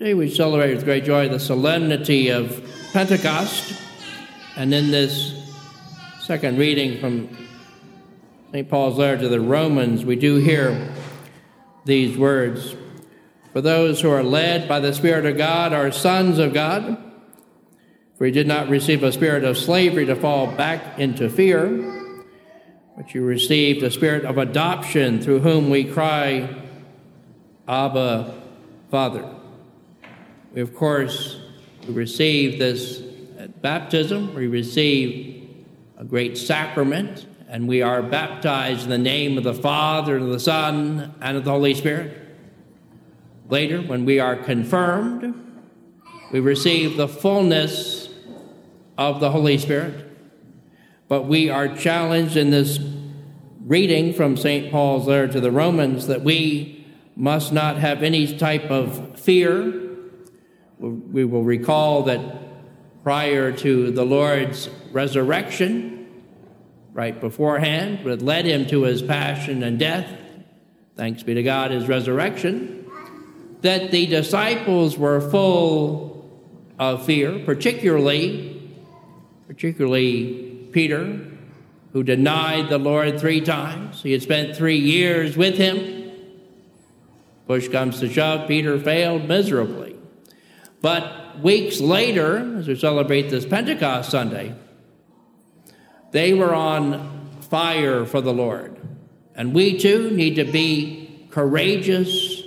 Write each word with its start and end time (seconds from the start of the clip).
Today 0.00 0.14
we 0.14 0.30
celebrate 0.30 0.74
with 0.74 0.86
great 0.86 1.04
joy 1.04 1.28
the 1.28 1.38
solemnity 1.38 2.30
of 2.30 2.66
Pentecost, 2.94 3.78
and 4.56 4.72
in 4.72 4.90
this 4.90 5.34
second 6.22 6.56
reading 6.56 6.98
from 6.98 7.28
St. 8.50 8.66
Paul's 8.66 8.96
letter 8.96 9.18
to 9.18 9.28
the 9.28 9.40
Romans, 9.40 10.02
we 10.02 10.16
do 10.16 10.36
hear 10.36 10.90
these 11.84 12.16
words 12.16 12.74
For 13.52 13.60
those 13.60 14.00
who 14.00 14.08
are 14.08 14.22
led 14.22 14.66
by 14.66 14.80
the 14.80 14.94
Spirit 14.94 15.26
of 15.26 15.36
God 15.36 15.74
are 15.74 15.92
sons 15.92 16.38
of 16.38 16.54
God. 16.54 16.96
For 18.16 18.24
you 18.24 18.32
did 18.32 18.46
not 18.46 18.70
receive 18.70 19.02
a 19.02 19.12
spirit 19.12 19.44
of 19.44 19.58
slavery 19.58 20.06
to 20.06 20.16
fall 20.16 20.46
back 20.46 20.98
into 20.98 21.28
fear, 21.28 22.24
but 22.96 23.12
you 23.12 23.22
received 23.22 23.82
a 23.82 23.90
spirit 23.90 24.24
of 24.24 24.38
adoption 24.38 25.20
through 25.20 25.40
whom 25.40 25.68
we 25.68 25.84
cry, 25.84 26.48
Abba, 27.68 28.32
Father. 28.90 29.36
We, 30.52 30.60
of 30.62 30.74
course, 30.74 31.38
we 31.86 31.94
receive 31.94 32.58
this 32.58 33.00
at 33.38 33.62
baptism. 33.62 34.34
We 34.34 34.48
receive 34.48 35.64
a 35.96 36.04
great 36.04 36.36
sacrament, 36.36 37.26
and 37.48 37.68
we 37.68 37.82
are 37.82 38.02
baptized 38.02 38.82
in 38.82 38.90
the 38.90 38.98
name 38.98 39.38
of 39.38 39.44
the 39.44 39.54
Father, 39.54 40.16
and 40.16 40.24
of 40.24 40.30
the 40.30 40.40
Son, 40.40 41.14
and 41.20 41.36
of 41.36 41.44
the 41.44 41.52
Holy 41.52 41.74
Spirit. 41.74 42.16
Later, 43.48 43.80
when 43.80 44.04
we 44.04 44.18
are 44.18 44.34
confirmed, 44.34 45.34
we 46.32 46.40
receive 46.40 46.96
the 46.96 47.08
fullness 47.08 48.08
of 48.98 49.20
the 49.20 49.30
Holy 49.30 49.56
Spirit. 49.56 50.06
But 51.06 51.26
we 51.26 51.48
are 51.48 51.68
challenged 51.76 52.36
in 52.36 52.50
this 52.50 52.80
reading 53.64 54.14
from 54.14 54.36
St. 54.36 54.72
Paul's 54.72 55.06
letter 55.06 55.28
to 55.28 55.40
the 55.40 55.52
Romans 55.52 56.08
that 56.08 56.22
we 56.22 56.86
must 57.14 57.52
not 57.52 57.76
have 57.76 58.02
any 58.02 58.36
type 58.36 58.64
of 58.64 59.20
fear 59.20 59.89
we 60.80 61.24
will 61.24 61.44
recall 61.44 62.04
that 62.04 62.20
prior 63.02 63.52
to 63.52 63.90
the 63.90 64.04
Lord's 64.04 64.68
resurrection, 64.92 66.08
right 66.92 67.18
beforehand, 67.20 68.04
what 68.04 68.22
led 68.22 68.46
him 68.46 68.66
to 68.66 68.82
his 68.82 69.02
passion 69.02 69.62
and 69.62 69.78
death, 69.78 70.06
thanks 70.96 71.22
be 71.22 71.34
to 71.34 71.42
God, 71.42 71.70
his 71.70 71.86
resurrection, 71.86 72.86
that 73.60 73.90
the 73.90 74.06
disciples 74.06 74.96
were 74.96 75.20
full 75.30 76.28
of 76.78 77.04
fear, 77.04 77.38
particularly, 77.40 78.72
particularly 79.46 80.68
Peter, 80.72 81.20
who 81.92 82.02
denied 82.02 82.68
the 82.68 82.78
Lord 82.78 83.20
three 83.20 83.40
times. 83.40 84.02
He 84.02 84.12
had 84.12 84.22
spent 84.22 84.56
three 84.56 84.78
years 84.78 85.36
with 85.36 85.56
him. 85.56 86.12
Push 87.46 87.68
comes 87.68 88.00
to 88.00 88.08
shove, 88.08 88.48
Peter 88.48 88.78
failed 88.78 89.26
miserably. 89.28 89.89
But 90.80 91.40
weeks 91.40 91.80
later, 91.80 92.58
as 92.58 92.68
we 92.68 92.74
celebrate 92.74 93.30
this 93.30 93.44
Pentecost 93.44 94.10
Sunday, 94.10 94.54
they 96.12 96.34
were 96.34 96.54
on 96.54 97.28
fire 97.42 98.04
for 98.06 98.20
the 98.20 98.32
Lord. 98.32 98.76
And 99.34 99.54
we 99.54 99.78
too 99.78 100.10
need 100.10 100.36
to 100.36 100.44
be 100.44 101.26
courageous 101.30 102.42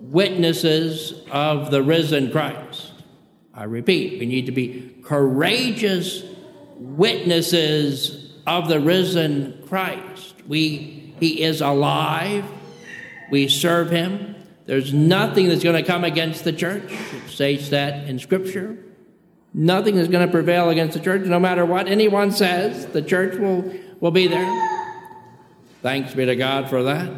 witnesses 0.00 1.14
of 1.30 1.70
the 1.70 1.82
risen 1.82 2.30
Christ. 2.30 2.92
I 3.52 3.64
repeat, 3.64 4.18
we 4.18 4.26
need 4.26 4.46
to 4.46 4.52
be 4.52 4.96
courageous 5.02 6.24
witnesses 6.76 8.32
of 8.46 8.68
the 8.68 8.80
risen 8.80 9.62
Christ. 9.68 10.34
We, 10.46 11.14
he 11.20 11.42
is 11.42 11.60
alive. 11.60 12.44
We 13.30 13.48
serve 13.48 13.90
him. 13.90 14.34
There's 14.66 14.94
nothing 14.94 15.48
that's 15.48 15.62
going 15.62 15.82
to 15.82 15.86
come 15.86 16.04
against 16.04 16.44
the 16.44 16.52
church. 16.52 16.90
It 16.90 17.28
states 17.28 17.68
that 17.70 18.08
in 18.08 18.18
Scripture. 18.18 18.78
Nothing 19.52 19.96
is 19.96 20.08
going 20.08 20.26
to 20.26 20.32
prevail 20.32 20.70
against 20.70 20.96
the 20.96 21.04
church. 21.04 21.26
No 21.26 21.38
matter 21.38 21.64
what 21.64 21.86
anyone 21.86 22.32
says, 22.32 22.86
the 22.86 23.02
church 23.02 23.38
will, 23.38 23.72
will 24.00 24.10
be 24.10 24.26
there. 24.26 24.80
Thanks 25.82 26.14
be 26.14 26.24
to 26.24 26.34
God 26.34 26.70
for 26.70 26.82
that. 26.84 27.12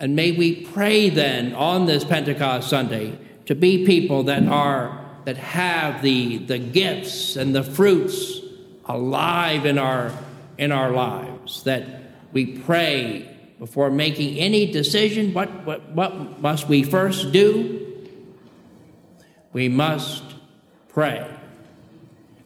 And 0.00 0.16
may 0.16 0.32
we 0.32 0.64
pray 0.64 1.10
then 1.10 1.54
on 1.54 1.86
this 1.86 2.04
Pentecost 2.04 2.68
Sunday 2.68 3.18
to 3.46 3.54
be 3.54 3.86
people 3.86 4.24
that 4.24 4.46
are 4.48 5.00
that 5.24 5.36
have 5.38 6.02
the, 6.02 6.38
the 6.38 6.58
gifts 6.58 7.36
and 7.36 7.54
the 7.54 7.62
fruits 7.62 8.40
alive 8.86 9.64
in 9.66 9.78
our 9.78 10.12
in 10.58 10.72
our 10.72 10.90
lives. 10.90 11.62
That 11.62 11.86
we 12.32 12.58
pray 12.58 13.33
before 13.58 13.90
making 13.90 14.38
any 14.38 14.70
decision, 14.70 15.32
what, 15.32 15.64
what, 15.64 15.90
what 15.92 16.40
must 16.40 16.68
we 16.68 16.82
first 16.82 17.32
do? 17.32 17.80
We 19.52 19.68
must 19.68 20.22
pray. 20.88 21.30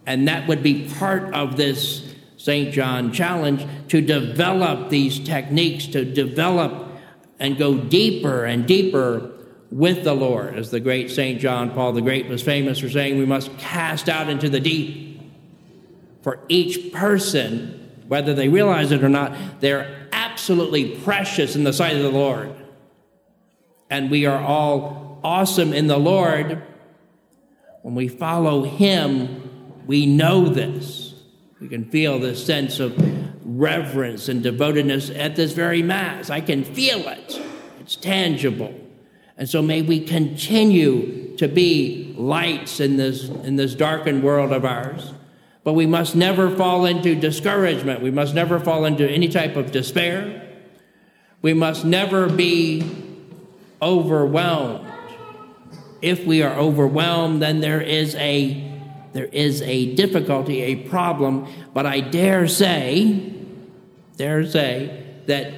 And 0.06 0.28
that 0.28 0.48
would 0.48 0.62
be 0.62 0.88
part 0.98 1.34
of 1.34 1.56
this 1.56 2.14
St. 2.36 2.72
John 2.72 3.12
challenge 3.12 3.66
to 3.88 4.00
develop 4.00 4.90
these 4.90 5.18
techniques, 5.18 5.86
to 5.88 6.04
develop 6.04 6.88
and 7.38 7.58
go 7.58 7.76
deeper 7.76 8.44
and 8.44 8.66
deeper 8.66 9.32
with 9.70 10.04
the 10.04 10.14
Lord. 10.14 10.56
As 10.56 10.70
the 10.70 10.80
great 10.80 11.10
St. 11.10 11.40
John 11.40 11.70
Paul 11.70 11.92
the 11.92 12.00
Great 12.00 12.26
was 12.26 12.42
famous 12.42 12.78
for 12.78 12.88
saying, 12.88 13.18
we 13.18 13.26
must 13.26 13.56
cast 13.58 14.08
out 14.08 14.28
into 14.28 14.48
the 14.48 14.60
deep. 14.60 15.20
For 16.22 16.40
each 16.48 16.92
person, 16.92 17.90
whether 18.08 18.34
they 18.34 18.48
realize 18.48 18.92
it 18.92 19.04
or 19.04 19.08
not, 19.08 19.60
they're 19.60 20.07
absolutely 20.38 20.96
precious 20.98 21.56
in 21.56 21.64
the 21.64 21.72
sight 21.72 21.96
of 21.96 22.02
the 22.04 22.12
Lord. 22.12 22.54
And 23.90 24.08
we 24.08 24.24
are 24.24 24.40
all 24.40 25.18
awesome 25.24 25.72
in 25.72 25.88
the 25.88 25.98
Lord. 25.98 26.62
When 27.82 27.96
we 27.96 28.06
follow 28.06 28.62
Him, 28.62 29.82
we 29.84 30.06
know 30.06 30.48
this. 30.48 31.14
We 31.60 31.66
can 31.66 31.90
feel 31.90 32.20
this 32.20 32.46
sense 32.46 32.78
of 32.78 32.94
reverence 33.44 34.28
and 34.28 34.40
devotedness 34.40 35.10
at 35.10 35.34
this 35.34 35.54
very 35.54 35.82
Mass. 35.82 36.30
I 36.30 36.40
can 36.40 36.62
feel 36.62 37.00
it, 37.08 37.42
it's 37.80 37.96
tangible. 37.96 38.72
And 39.36 39.48
so 39.48 39.60
may 39.60 39.82
we 39.82 39.98
continue 39.98 41.36
to 41.36 41.48
be 41.48 42.14
lights 42.16 42.78
in 42.78 42.96
this, 42.96 43.24
in 43.24 43.56
this 43.56 43.74
darkened 43.74 44.22
world 44.22 44.52
of 44.52 44.64
ours. 44.64 45.14
But 45.68 45.74
we 45.74 45.84
must 45.84 46.16
never 46.16 46.48
fall 46.48 46.86
into 46.86 47.14
discouragement. 47.14 48.00
We 48.00 48.10
must 48.10 48.34
never 48.34 48.58
fall 48.58 48.86
into 48.86 49.06
any 49.06 49.28
type 49.28 49.54
of 49.54 49.70
despair. 49.70 50.48
We 51.42 51.52
must 51.52 51.84
never 51.84 52.26
be 52.26 52.90
overwhelmed. 53.82 54.90
If 56.00 56.24
we 56.24 56.42
are 56.42 56.54
overwhelmed, 56.54 57.42
then 57.42 57.60
there 57.60 57.82
is 57.82 58.14
a 58.14 58.64
there 59.12 59.26
is 59.26 59.60
a 59.60 59.94
difficulty, 59.94 60.62
a 60.62 60.76
problem, 60.88 61.46
but 61.74 61.84
I 61.84 62.00
dare 62.00 62.48
say, 62.48 63.30
dare 64.16 64.46
say 64.46 65.04
that 65.26 65.52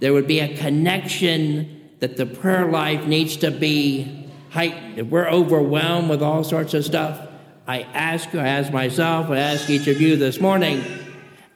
there 0.00 0.12
would 0.12 0.26
be 0.26 0.40
a 0.40 0.56
connection 0.56 1.88
that 2.00 2.16
the 2.16 2.26
prayer 2.26 2.68
life 2.68 3.06
needs 3.06 3.36
to 3.36 3.52
be 3.52 4.28
heightened. 4.50 4.98
If 4.98 5.06
we're 5.06 5.30
overwhelmed 5.30 6.10
with 6.10 6.20
all 6.20 6.42
sorts 6.42 6.74
of 6.74 6.84
stuff, 6.84 7.28
I 7.66 7.82
ask 7.82 8.32
you, 8.32 8.40
I 8.40 8.48
ask 8.48 8.72
myself, 8.72 9.30
I 9.30 9.38
ask 9.38 9.70
each 9.70 9.86
of 9.86 10.00
you 10.00 10.16
this 10.16 10.40
morning, 10.40 10.82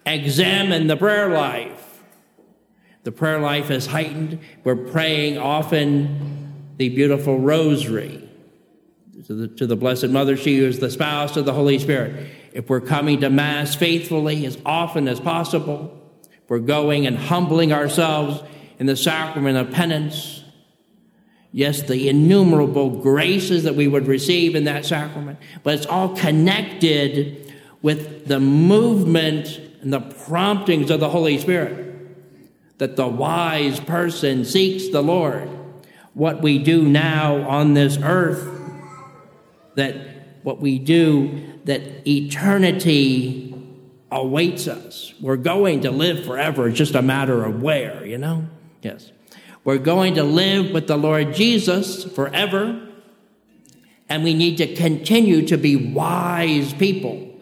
examine 0.04 0.86
the 0.86 0.96
prayer 0.96 1.28
life. 1.30 2.02
The 3.02 3.12
prayer 3.12 3.40
life 3.40 3.70
is 3.70 3.86
heightened. 3.86 4.38
We're 4.64 4.76
praying 4.76 5.38
often 5.38 6.54
the 6.76 6.88
beautiful 6.88 7.38
rosary 7.38 8.28
to 9.26 9.34
the, 9.34 9.48
to 9.48 9.66
the 9.66 9.76
Blessed 9.76 10.08
Mother. 10.08 10.36
She 10.36 10.58
is 10.58 10.78
the 10.78 10.90
spouse 10.90 11.36
of 11.36 11.44
the 11.44 11.52
Holy 11.52 11.78
Spirit. 11.78 12.30
If 12.52 12.68
we're 12.68 12.80
coming 12.80 13.20
to 13.20 13.30
Mass 13.30 13.74
faithfully 13.74 14.46
as 14.46 14.58
often 14.64 15.08
as 15.08 15.20
possible, 15.20 15.96
we're 16.48 16.58
going 16.60 17.06
and 17.06 17.16
humbling 17.16 17.72
ourselves 17.72 18.42
in 18.78 18.86
the 18.86 18.96
sacrament 18.96 19.56
of 19.56 19.72
penance, 19.74 20.42
Yes, 21.56 21.80
the 21.80 22.10
innumerable 22.10 22.90
graces 23.00 23.62
that 23.62 23.74
we 23.74 23.88
would 23.88 24.06
receive 24.06 24.54
in 24.54 24.64
that 24.64 24.84
sacrament, 24.84 25.38
but 25.62 25.72
it's 25.72 25.86
all 25.86 26.14
connected 26.14 27.50
with 27.80 28.26
the 28.26 28.38
movement 28.38 29.58
and 29.80 29.90
the 29.90 30.00
promptings 30.00 30.90
of 30.90 31.00
the 31.00 31.08
Holy 31.08 31.38
Spirit. 31.38 31.96
That 32.76 32.96
the 32.96 33.08
wise 33.08 33.80
person 33.80 34.44
seeks 34.44 34.88
the 34.90 35.00
Lord. 35.00 35.48
What 36.12 36.42
we 36.42 36.58
do 36.58 36.82
now 36.82 37.48
on 37.48 37.72
this 37.72 37.96
earth, 38.02 38.46
that 39.76 39.96
what 40.42 40.60
we 40.60 40.78
do, 40.78 41.42
that 41.64 41.80
eternity 42.06 43.54
awaits 44.10 44.68
us. 44.68 45.14
We're 45.22 45.36
going 45.36 45.80
to 45.80 45.90
live 45.90 46.26
forever. 46.26 46.68
It's 46.68 46.76
just 46.76 46.94
a 46.94 47.00
matter 47.00 47.46
of 47.46 47.62
where, 47.62 48.04
you 48.04 48.18
know? 48.18 48.46
Yes. 48.82 49.10
We're 49.66 49.78
going 49.78 50.14
to 50.14 50.22
live 50.22 50.70
with 50.70 50.86
the 50.86 50.96
Lord 50.96 51.34
Jesus 51.34 52.04
forever, 52.04 52.86
and 54.08 54.22
we 54.22 54.32
need 54.32 54.58
to 54.58 54.76
continue 54.76 55.44
to 55.48 55.56
be 55.56 55.74
wise 55.74 56.72
people, 56.72 57.34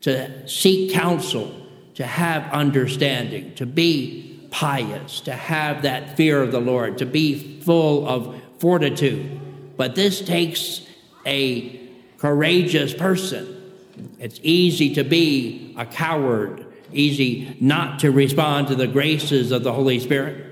to 0.00 0.48
seek 0.48 0.92
counsel, 0.92 1.54
to 1.94 2.04
have 2.04 2.52
understanding, 2.52 3.54
to 3.54 3.64
be 3.64 4.40
pious, 4.50 5.20
to 5.20 5.32
have 5.32 5.82
that 5.82 6.16
fear 6.16 6.42
of 6.42 6.50
the 6.50 6.60
Lord, 6.60 6.98
to 6.98 7.06
be 7.06 7.60
full 7.60 8.08
of 8.08 8.34
fortitude, 8.58 9.40
But 9.76 9.94
this 9.94 10.20
takes 10.20 10.84
a 11.24 11.80
courageous 12.16 12.92
person. 12.92 13.72
It's 14.18 14.40
easy 14.42 14.94
to 14.96 15.04
be 15.04 15.76
a 15.78 15.86
coward, 15.86 16.66
easy 16.92 17.56
not 17.60 18.00
to 18.00 18.10
respond 18.10 18.66
to 18.66 18.74
the 18.74 18.88
graces 18.88 19.52
of 19.52 19.62
the 19.62 19.72
Holy 19.72 20.00
Spirit. 20.00 20.47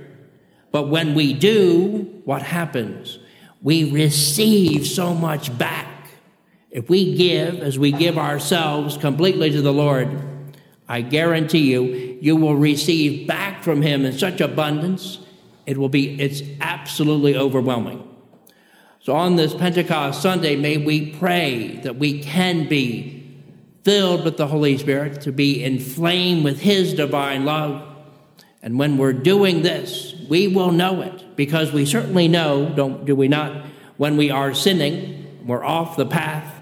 But 0.76 0.88
when 0.88 1.14
we 1.14 1.32
do, 1.32 2.20
what 2.26 2.43
happens? 2.43 3.19
We 3.62 3.90
receive 3.90 4.87
so 4.87 5.14
much 5.14 5.56
back. 5.56 6.11
If 6.70 6.90
we 6.90 7.17
give 7.17 7.61
as 7.61 7.78
we 7.78 7.93
give 7.93 8.19
ourselves 8.19 8.99
completely 8.99 9.50
to 9.52 9.62
the 9.62 9.73
Lord, 9.73 10.20
I 10.87 11.00
guarantee 11.00 11.73
you, 11.73 12.19
you 12.20 12.37
will 12.37 12.56
receive 12.56 13.26
back 13.26 13.62
from 13.62 13.81
Him 13.81 14.05
in 14.05 14.19
such 14.19 14.43
abundance, 14.43 15.19
it 15.64 15.78
will 15.78 15.88
be, 15.88 16.20
it's 16.20 16.43
absolutely 16.61 17.34
overwhelming. 17.34 18.06
So 19.00 19.14
on 19.14 19.37
this 19.37 19.55
Pentecost 19.55 20.20
Sunday, 20.20 20.56
may 20.56 20.76
we 20.76 21.12
pray 21.12 21.81
that 21.84 21.96
we 21.96 22.23
can 22.23 22.69
be 22.69 23.34
filled 23.82 24.26
with 24.26 24.37
the 24.37 24.49
Holy 24.49 24.76
Spirit, 24.76 25.23
to 25.23 25.32
be 25.32 25.64
inflamed 25.64 26.44
with 26.44 26.61
His 26.61 26.93
divine 26.93 27.46
love. 27.46 27.82
And 28.62 28.78
when 28.78 28.99
we're 28.99 29.14
doing 29.14 29.62
this, 29.62 30.12
we 30.28 30.49
will 30.49 30.73
know 30.73 31.02
it 31.02 31.37
because 31.37 31.73
we 31.73 31.84
certainly 31.87 32.28
know, 32.28 32.73
don't, 32.75 33.05
do 33.05 33.14
we 33.14 33.28
not, 33.28 33.67
when 33.96 34.17
we 34.17 34.31
are 34.31 34.55
sinning, 34.55 35.44
we're 35.46 35.64
off 35.64 35.96
the 35.96 36.06
path. 36.06 36.52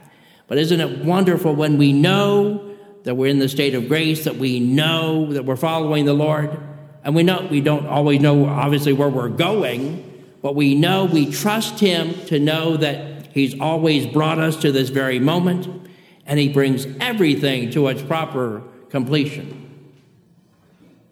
But 0.47 0.59
isn't 0.59 0.81
it 0.81 1.05
wonderful 1.05 1.55
when 1.55 1.79
we 1.79 1.93
know 1.93 2.77
that 3.05 3.15
we're 3.15 3.31
in 3.31 3.39
the 3.39 3.49
state 3.49 3.75
of 3.75 3.89
grace, 3.89 4.25
that 4.25 4.37
we 4.37 4.61
know 4.61 5.33
that 5.33 5.45
we're 5.45 5.57
following 5.57 6.05
the 6.05 6.15
Lord? 6.15 6.59
And 7.03 7.15
we 7.15 7.23
know 7.23 7.47
we 7.51 7.61
don't 7.61 7.87
always 7.87 8.21
know, 8.21 8.47
obviously, 8.47 8.93
where 8.93 9.09
we're 9.09 9.29
going, 9.29 10.25
but 10.43 10.55
we 10.55 10.75
know 10.75 11.05
we 11.05 11.31
trust 11.31 11.79
Him 11.81 12.15
to 12.27 12.39
know 12.39 12.77
that 12.79 13.29
He's 13.33 13.59
always 13.61 14.07
brought 14.07 14.39
us 14.39 14.57
to 14.59 14.73
this 14.73 14.89
very 14.91 15.19
moment, 15.19 15.89
and 16.25 16.39
He 16.39 16.49
brings 16.49 16.87
everything 17.01 17.71
to 17.73 17.89
its 17.89 18.03
proper 18.03 18.63
completion. 18.89 19.93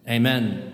Amen. 0.08 0.71